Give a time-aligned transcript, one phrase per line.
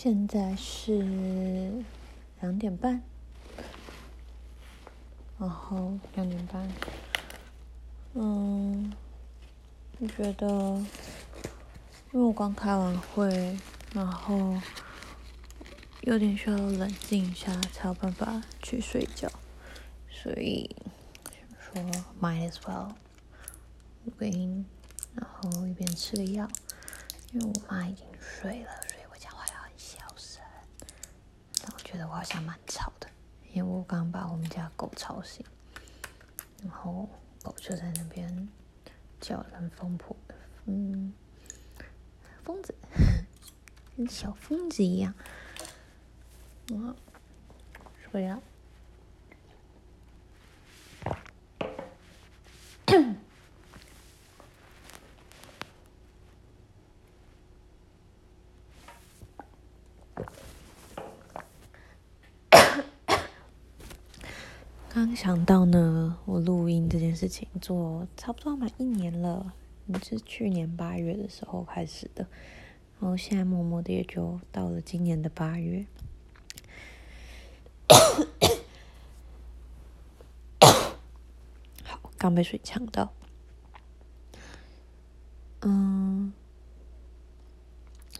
[0.00, 1.82] 现在是
[2.40, 3.02] 两点半，
[5.40, 6.70] 然后两点半，
[8.14, 8.92] 嗯，
[9.98, 10.46] 我觉得，
[12.12, 13.58] 因为我刚开完会，
[13.92, 14.56] 然后
[16.02, 19.28] 有点需要冷静一下，才有办法去睡觉，
[20.08, 20.76] 所以
[21.58, 21.82] 说
[22.20, 22.92] might as well
[24.04, 24.64] 录个音，
[25.16, 26.48] 然后一边吃个药，
[27.32, 28.70] 因为我妈已经睡了。
[31.90, 33.08] 觉得我好像蛮吵的，
[33.54, 35.42] 因为我刚把我们家狗吵醒，
[36.62, 37.08] 然后
[37.42, 38.46] 狗就在那边
[39.18, 40.14] 叫人疯婆，
[40.66, 41.14] 嗯，
[42.44, 42.74] 疯子，
[43.96, 45.14] 跟小疯子一样。
[46.68, 46.94] 我
[48.10, 48.42] 睡了。
[64.98, 69.54] 刚想到呢，我录音这件事情做差不多满一年了，
[70.02, 72.26] 是去年八月的时候开始的，
[72.98, 75.86] 然后现在默默的也就到了今年的八月。
[81.84, 83.12] 好，刚被水呛到。
[85.60, 86.32] 嗯，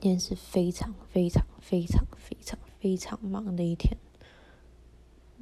[0.00, 3.94] 今天是非常非常非常非常非常忙的一天，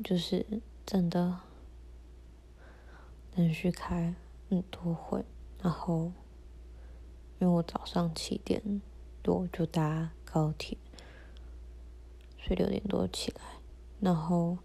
[0.03, 0.45] 就是。
[0.87, 1.39] 真的
[3.37, 4.15] 连续开
[4.49, 5.25] 很多会，
[5.63, 6.13] 然后
[7.39, 8.83] 因为我早上七点
[9.23, 10.77] 多就搭高铁，
[12.39, 13.41] 所以六点多起来，
[14.01, 14.59] 然后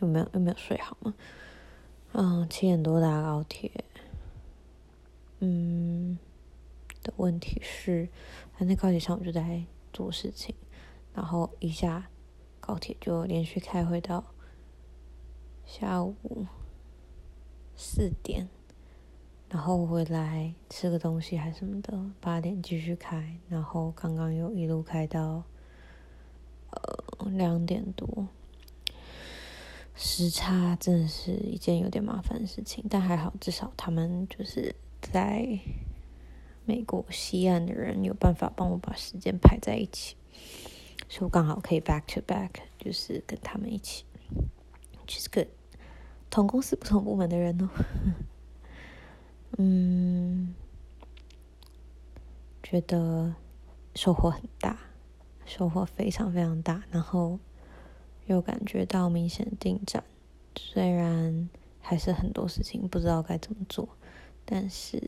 [0.00, 1.12] 有没有有没有睡好嘛？
[2.12, 3.70] 嗯，七点多搭高铁，
[5.40, 6.18] 嗯，
[7.02, 8.08] 的问题是，
[8.58, 9.62] 在高铁上我就在
[9.92, 10.54] 做事情，
[11.12, 12.08] 然后一下
[12.60, 14.24] 高铁就连续开会到。
[15.66, 16.46] 下午
[17.74, 18.48] 四点，
[19.50, 25.42] 然后回来吃个东西还什么的，八点继续开，然后刚刚又一路开到
[26.70, 28.28] 呃两点多，
[29.94, 35.58] 时差真的是一件有点麻烦的事情，但还好至少他们就是在
[36.64, 40.16] 美国西岸的人有办法帮我把时间排在一起，
[41.08, 44.04] 所以我刚好可以 back to back，就是跟他们一起。
[45.06, 45.46] 其实个
[46.36, 47.70] 同公司不同部门的人哦，
[49.56, 50.54] 嗯，
[52.62, 53.34] 觉得
[53.94, 54.78] 收获很大，
[55.46, 57.38] 收获非常非常大，然后
[58.26, 60.04] 又感觉到明显进展，
[60.54, 61.48] 虽然
[61.80, 63.88] 还是很多事情不知道该怎么做，
[64.44, 65.02] 但是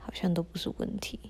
[0.00, 1.20] 好像都不是问题，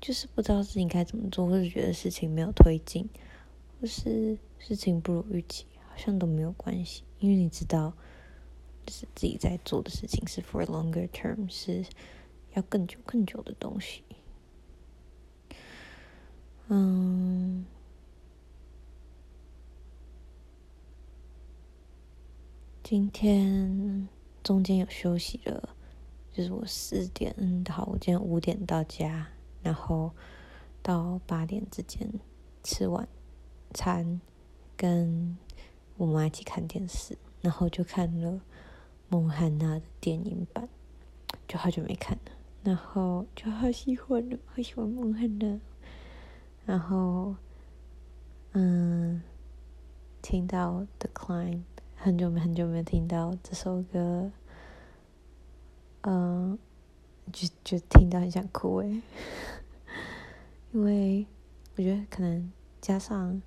[0.00, 3.10] 就是不知道自己该怎么做，或者觉得事情没有推进，
[3.78, 5.66] 或是事情不如预期。
[6.00, 7.92] 好像都没有关系，因为你知道，
[8.86, 11.84] 就是自己在做的事情是 for longer term，是
[12.54, 14.02] 要更久更久的东西。
[16.68, 17.66] 嗯，
[22.82, 24.08] 今天
[24.42, 25.76] 中间有休息了，
[26.32, 29.28] 就是我四点，嗯，好，我今天五点到家，
[29.62, 30.10] 然后
[30.82, 32.10] 到八点之间
[32.62, 33.06] 吃晚
[33.74, 34.18] 餐，
[34.78, 35.36] 跟。
[36.00, 38.30] 我们一起看电视，然后就看了
[39.10, 40.66] 《孟汉娜》的电影版，
[41.46, 42.32] 就好久没看了，
[42.64, 45.60] 然后就好喜欢，好喜欢孟汉娜。
[46.64, 47.36] 然后，
[48.52, 49.20] 嗯，
[50.22, 51.56] 听到《The Climb》，
[51.96, 54.32] 很久没很久没有听到这首歌，
[56.00, 56.58] 嗯，
[57.30, 59.02] 就就听到很想哭诶，
[60.72, 61.26] 因为
[61.76, 62.50] 我觉得可能
[62.80, 63.42] 加上。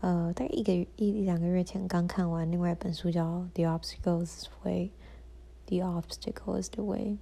[0.00, 3.24] 呃，大概一个月一两个月前刚看完另外一本书，叫《
[3.54, 7.18] The Obstacle Is the Way》，《The Obstacle Is the Way》。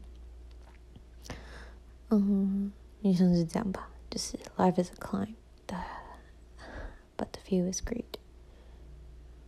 [2.10, 5.34] 嗯，女生是这样吧，就是 Life is a climb,
[7.16, 8.18] but the view is great。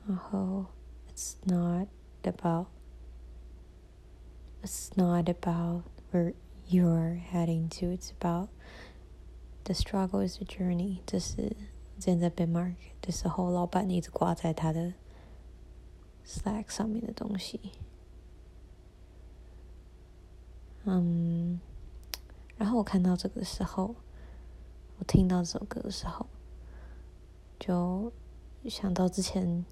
[0.07, 0.67] 然后，
[1.13, 1.89] It's not
[2.23, 2.69] about,
[4.63, 5.83] It's not about
[6.13, 6.35] where
[6.69, 7.93] you're heading to.
[7.93, 8.49] It's about
[9.65, 11.01] the struggle is the journey。
[11.07, 11.55] 这是。
[12.02, 14.92] 之前在 Bitmark 的时候，老板一直挂在他的
[16.26, 17.62] Slack 上面的东西。
[20.86, 21.62] 嗯，
[22.58, 23.94] 然后我看到这个时候，
[24.98, 26.26] 我听到这首歌的时候，
[27.60, 28.12] 就
[28.66, 29.64] 想到之前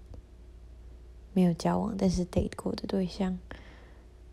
[1.33, 3.39] 没有交往但是 date 过的对象，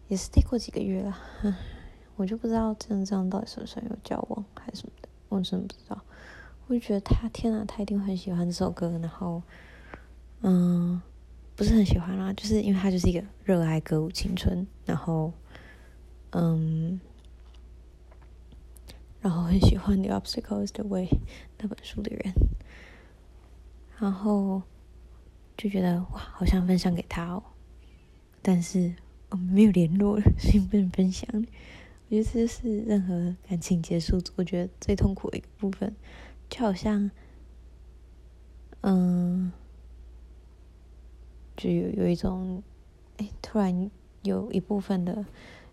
[0.08, 1.19] 也是 date 过几个月了，
[2.16, 5.98] 我就不知道真的这样到底算不算有交往还是什么的，我真的不知道。
[6.66, 8.98] 我就觉得他天啊，他一定很喜欢这首歌。
[9.00, 9.42] 然后，
[10.40, 11.00] 嗯，
[11.54, 15.32] 不是很喜欢啦，就是因为他就是一个热爱歌舞青春，然后，
[16.30, 17.00] 嗯，
[19.20, 21.06] 然后很喜欢《The Obstacles the Way》
[21.58, 22.32] 那本书的人，
[23.98, 24.62] 然后
[25.56, 27.42] 就觉得哇，好想分享给他哦，
[28.42, 28.92] 但是
[29.30, 31.28] 我没有联络了，所以不能分享。
[31.32, 35.92] 我觉得这是任何感情结束，我觉得最痛苦的一个部分，
[36.48, 37.10] 就好像，
[38.82, 39.52] 嗯，
[41.56, 42.62] 就有有一种，
[43.19, 43.90] 哎，突然
[44.22, 45.25] 有一部分的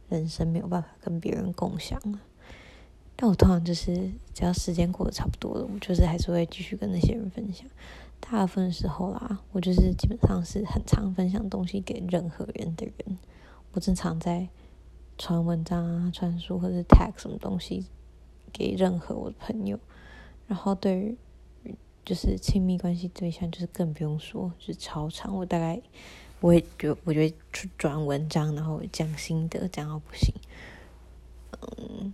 [0.09, 2.19] 人生没有办法跟别人共享了。
[3.15, 7.67] 但我通常就是，只要时间过得差不多了，我就是还是会继续跟那些人分享。
[8.19, 13.17] 大部分时候啦，我就是基本上是很常分享东西给任何人的人。
[13.73, 14.49] 我正常在。
[15.15, 17.85] 传文章啊，传书或者是 tag 什么东西
[18.51, 19.79] 给任何我的朋友，
[20.47, 21.17] 然后对于
[22.05, 25.35] 就是亲密关系对象，就是更不用说，就是超长。
[25.35, 25.81] 我大概
[26.39, 27.35] 我也觉，我觉得
[27.77, 30.33] 转文章，然后讲心得，讲到不行。
[31.61, 32.13] 嗯，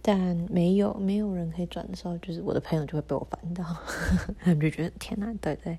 [0.00, 3.64] 但没有没有人可以转的时候，就是我的朋友就会被我烦到，
[4.40, 5.78] 他们就觉得天哪，到底在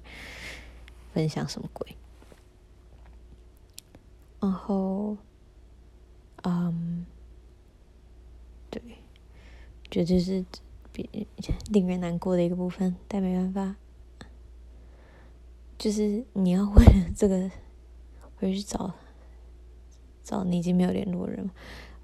[1.13, 1.95] 分享什么鬼？
[4.39, 5.17] 然后。
[6.43, 7.05] 嗯
[8.69, 8.81] 对，
[9.91, 10.45] 觉得这是
[11.71, 13.75] 令人难过的一个部分，但没办法，
[15.77, 17.49] 就是你要为了这个
[18.35, 18.93] 回去找
[20.23, 21.49] 找你已经没有联络人，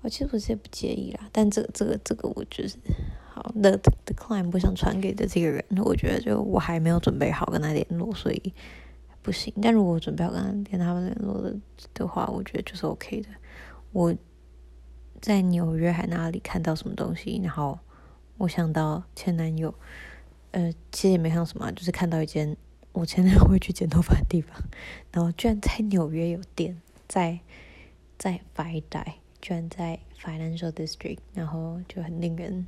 [0.01, 2.77] 我其实我是也不介意啦，但这个这个这个我就是
[3.25, 8.53] 好，the, the client 不想传给的这个人，我觉得就我还没有准备好跟他联络，所以
[9.21, 9.53] 不行。
[9.61, 11.55] 但如果我准备好跟他跟他们联络的
[11.93, 13.29] 的话，我觉得就是 OK 的。
[13.91, 14.15] 我
[15.21, 17.79] 在纽约还哪里看到什么东西，然后
[18.37, 19.73] 我想到前男友，
[20.51, 22.55] 呃，其实也没看到什么，就是看到一间
[22.91, 24.59] 我前男友会去剪头发的地方，
[25.11, 27.39] 然后居然在纽约有店，在
[28.17, 32.65] 在 FiDi，居然在 Financial District，然后就很令人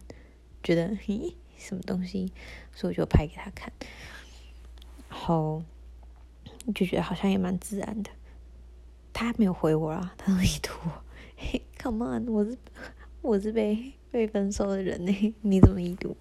[0.63, 2.31] 觉得咦，什么东西，
[2.73, 3.71] 所以我就拍给他看，
[5.09, 5.63] 然后
[6.73, 8.11] 就觉得好像也蛮自然的，
[9.11, 10.71] 他没有回我啊，他都已读。
[11.37, 12.57] 嘿，Come on，我是
[13.21, 15.11] 我是被被分手的人呢，
[15.43, 16.15] 你怎么一读？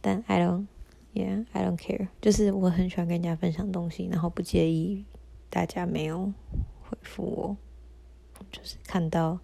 [0.00, 5.04] 但 I don't，yeah，I don't care，就是我很喜欢跟人家分享东西，然后不介意
[5.48, 6.32] 大家没有
[6.82, 9.38] 回复我，就是看到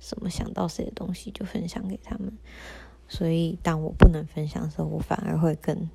[0.00, 2.32] 什么想到谁的东西就分享给他们。
[3.06, 5.90] 所以当我不能分享的时候，我反而会更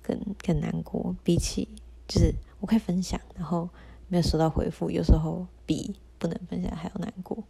[0.00, 1.14] 更更难过。
[1.22, 1.68] 比起
[2.08, 3.68] 就是我可以分享，然后
[4.08, 5.94] 没有收到回复，有时候比。
[6.18, 7.44] 不能分享还要难过，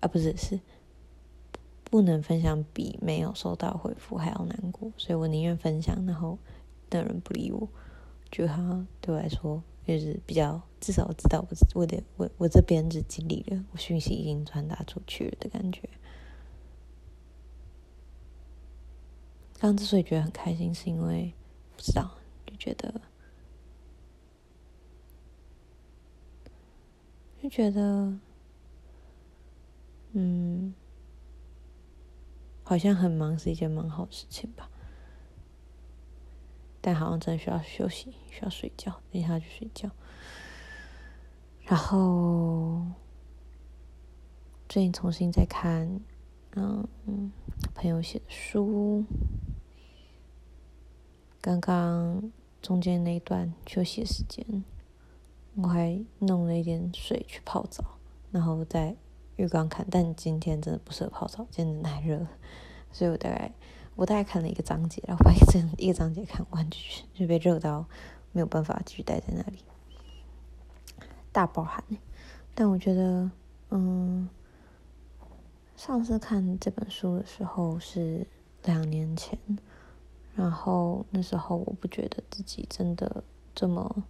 [0.00, 0.58] 啊，不是，是
[1.90, 6.38] 不能分享比没有收到回复还要难过，所以我宁愿分享，然后
[6.90, 7.68] 那人不理我，
[8.30, 15.88] 就好像对我来说就是比较，至少我知道我我的我我这边是尽力了，我讯息已经传达出去了的感觉。
[19.58, 21.32] 刚之所以觉得很开心，是因为
[21.76, 22.10] 不知道
[22.46, 23.00] 就觉得。
[27.42, 28.12] 就觉得，
[30.12, 30.74] 嗯，
[32.68, 34.68] 好像很忙是一件蛮好的事情吧，
[36.80, 39.88] 但好像真的需要休息，需要睡觉，等一下去睡觉。
[41.62, 42.84] 然后
[44.68, 46.00] 最近重新在看，
[46.56, 47.30] 嗯，
[47.72, 49.04] 朋友写的书，
[51.40, 54.64] 刚刚中间那一段休息时间。
[55.54, 57.98] 我还弄了一点水去泡澡，
[58.32, 58.96] 然后再
[59.36, 59.86] 浴缸看。
[59.90, 62.28] 但今天真的不适合泡澡，今天太热了，
[62.92, 63.52] 所以我大概
[63.94, 66.78] 我大概看了一个章节，然后把一个一个章节看完就
[67.14, 67.86] 就被热到
[68.32, 69.58] 没有办法继续待在那里，
[71.32, 71.82] 大爆汗。
[72.54, 73.30] 但我觉得，
[73.70, 74.28] 嗯，
[75.76, 78.26] 上次看这本书的时候是
[78.64, 79.38] 两年前，
[80.34, 83.22] 然后那时候我不觉得自己真的
[83.54, 84.04] 这么。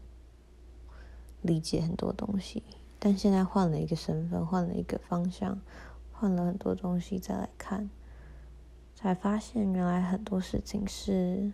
[1.43, 2.65] 理解很多东西，
[3.07, 5.57] 但现在换了一个身份，换了一个方向，
[6.11, 7.89] 换了很多东西再来看，
[8.97, 11.53] 才发现原来很多事情是，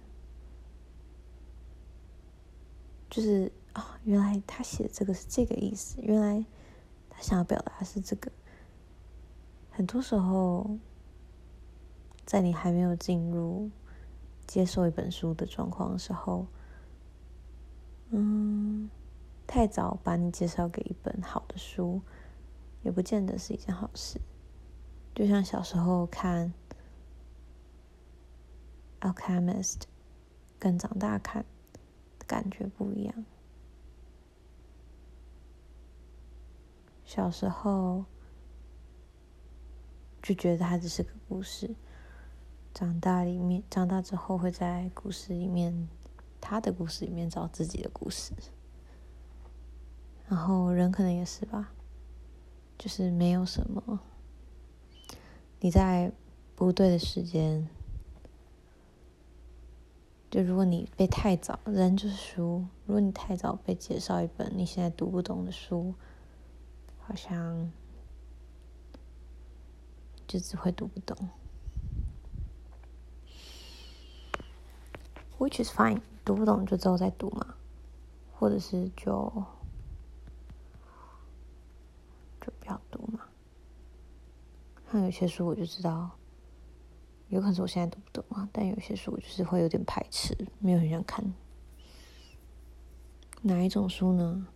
[3.10, 6.42] 就是啊、原来他写的这个是这个意思，原来
[7.10, 8.32] 他想要表达是这个。
[9.72, 10.78] 很多时候，
[12.24, 13.70] 在你还没有进入
[14.46, 16.46] 接受一本书的状况的时候，
[18.08, 18.88] 嗯。
[19.54, 22.00] 太早把你介绍给一本好的书，
[22.82, 24.18] 也不见得是一件好事。
[25.14, 26.54] 就像小时候看
[29.00, 29.80] ，Alchemist》
[30.58, 31.44] 跟长大看
[32.26, 33.26] 感觉不一样。
[37.04, 38.06] 小时候
[40.22, 41.74] 就觉得它只是个故事，
[42.72, 45.90] 长大里面长大之后会在故事里面，
[46.40, 48.32] 他的故事里面找自己的故事。
[50.32, 51.74] 然后人可能也是吧，
[52.78, 54.00] 就是没有什么，
[55.60, 56.10] 你在
[56.56, 57.68] 不对的时间。
[60.30, 62.64] 就如果你被太早，人就是书。
[62.86, 65.94] 如果你太早被介绍一本你现在读不懂的书，
[67.00, 67.70] 好像
[70.26, 71.28] 就只会读不懂。
[75.36, 77.54] Which is fine，读不懂就之后再读嘛，
[78.32, 79.30] 或者是就
[82.40, 83.20] 就不要读嘛。
[84.92, 86.10] 像有些书我就知道。
[87.28, 91.32] 有可能是我现在读不懂啊，但有些书我就是会有点排斥，没有很想看。
[93.40, 94.46] 哪一种书呢？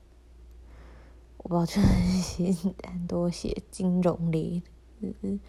[1.39, 2.53] 我不知道，就是写
[2.87, 4.63] 很多写金融类
[5.01, 5.41] 的、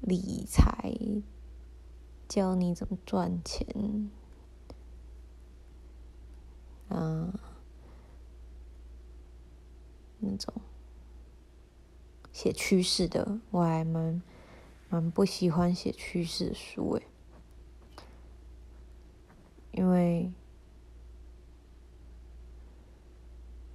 [0.00, 0.92] 理财，
[2.28, 4.10] 教你怎么赚钱，
[6.88, 7.38] 啊，
[10.18, 10.52] 那种
[12.36, 14.20] 写趋势的，我还蛮。
[14.88, 17.02] 蛮不喜欢写趋势书诶，
[19.72, 20.30] 因为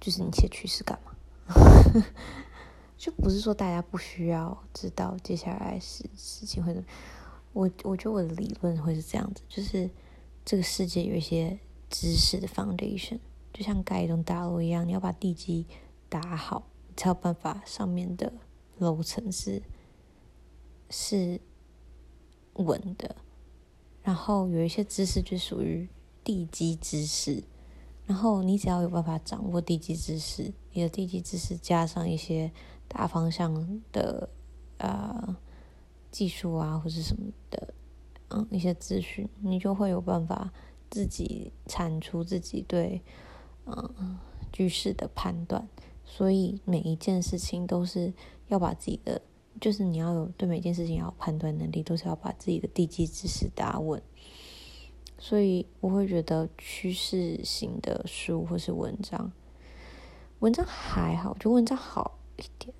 [0.00, 1.12] 就是你写趋势干嘛？
[2.96, 6.88] 就不是说大家不需要知道接下来事事情会怎么。
[7.52, 9.90] 我我觉得我的理论会是这样子，就是
[10.46, 11.58] 这个世界有一些
[11.90, 13.18] 知识的 foundation，
[13.52, 15.66] 就像盖一栋大楼一样，你要把地基
[16.08, 16.66] 打好，
[16.96, 18.32] 才有办法上面的
[18.78, 19.62] 楼层是。
[20.94, 21.40] 是
[22.56, 23.16] 稳的，
[24.02, 25.88] 然后有一些知识就属于
[26.22, 27.42] 地基知识，
[28.04, 32.52] 然后你只要有办法掌握地基知识，你的地基知识加上一些
[32.88, 34.28] 大方向的
[34.76, 35.34] 呃
[36.10, 37.72] 技术啊，或者什么的，
[38.28, 40.52] 嗯，一些资讯，你就会有办法
[40.90, 43.00] 自己产出自己对
[43.64, 44.18] 嗯
[44.52, 45.66] 局势的判断。
[46.04, 48.12] 所以每一件事情都是
[48.48, 49.22] 要把自己的。
[49.60, 54.02] 就是你要有对每件事情要有判断能力，都是要把自己的地基知识打稳。
[55.18, 59.30] 所以我会觉得趋势型的书或是文章，
[60.40, 62.74] 文章还好，我觉得文章好一点。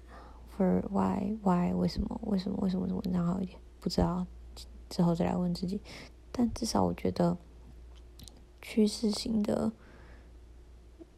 [0.57, 3.61] For why why 为什么为什么为什么是文章好一点？
[3.79, 4.27] 不知道，
[4.89, 5.81] 之后再来问自己。
[6.33, 7.37] 但至少我觉得
[8.63, 9.71] 趋势型的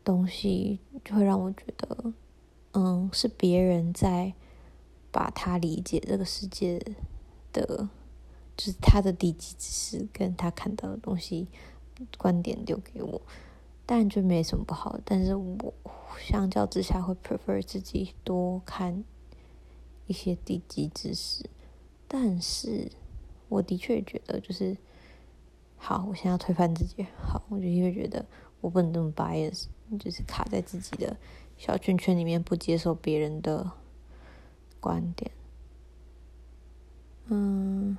[0.04, 2.12] 东西就会让我觉得，
[2.72, 4.34] 嗯，是别人在。
[5.14, 6.76] 把他理解这个世界
[7.52, 7.88] 的，
[8.56, 11.46] 就是他的地基知识跟他看到的东西
[12.18, 13.22] 观点丢给我，
[13.86, 14.98] 当然就没什么不好。
[15.04, 15.72] 但是我
[16.18, 19.04] 相较之下会 prefer 自己多看
[20.08, 21.48] 一些地基知识。
[22.08, 22.90] 但是
[23.48, 24.76] 我的确觉得，就是
[25.76, 27.06] 好，我现在要推翻自己。
[27.16, 28.26] 好，我就因为觉得
[28.64, 29.66] 我不能这么 bias，
[29.98, 31.16] 就是卡在自己的
[31.56, 33.72] 小圈圈里面，不接受别人的。
[34.80, 35.30] 观点，
[37.28, 37.96] 嗯，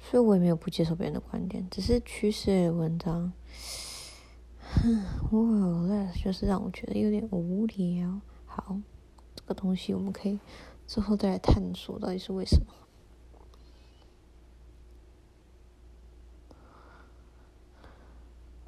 [0.00, 3.30] 所以我也没有不接受别人的观点，只是趋势的文章，
[4.62, 8.22] 哼，哇，那就是让我觉得有点无聊。
[8.46, 8.80] 好，
[9.34, 10.40] 这个东西我们可以
[10.86, 12.72] 之后再来探索到底是为什么。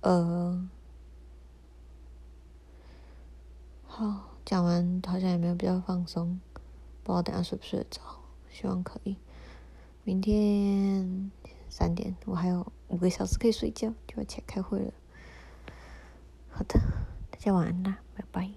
[0.03, 0.69] 呃，
[3.99, 6.39] 好，讲完好像也没有比较放松。
[7.03, 8.01] 不知道等下睡不睡得着，
[8.49, 9.17] 希望可以。
[10.05, 11.33] 明天
[11.69, 14.93] 三点，我还有五个小时可以睡觉，就要起来开会了。
[16.49, 16.79] 好的，
[17.33, 17.99] 大家晚安啦。
[18.15, 18.49] 拜拜